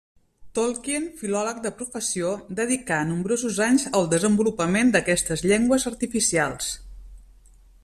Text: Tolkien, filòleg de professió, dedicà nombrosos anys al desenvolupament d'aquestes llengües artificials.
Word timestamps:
Tolkien, 0.59 1.03
filòleg 1.19 1.59
de 1.65 1.71
professió, 1.81 2.31
dedicà 2.61 2.97
nombrosos 3.11 3.61
anys 3.67 3.87
al 4.01 4.09
desenvolupament 4.15 4.93
d'aquestes 4.97 5.47
llengües 5.51 5.89
artificials. 5.95 6.75